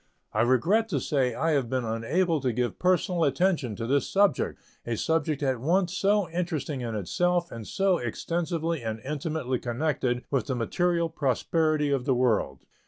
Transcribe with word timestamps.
I 0.33 0.41
regret 0.41 0.89
to 0.89 0.99
say 0.99 1.35
I 1.35 1.51
have 1.51 1.69
been 1.69 1.85
unable 1.85 2.41
to 2.41 2.51
give 2.51 2.79
personal 2.79 3.23
attention 3.23 3.75
to 3.75 3.85
this 3.85 4.09
subject 4.09 4.59
a 4.83 4.97
subject 4.97 5.43
at 5.43 5.59
once 5.59 5.95
so 5.95 6.27
interesting 6.31 6.81
in 6.81 6.95
itself 6.95 7.51
and 7.51 7.67
so 7.67 7.99
extensively 7.99 8.81
and 8.81 8.99
intimately 9.01 9.59
connected 9.59 10.23
with 10.31 10.47
the 10.47 10.55
material 10.55 11.07
prosperity 11.07 11.91
of 11.91 12.05
the 12.05 12.15
world. 12.15 12.65